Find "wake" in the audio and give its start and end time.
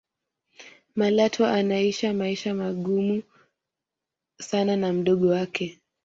5.27-5.79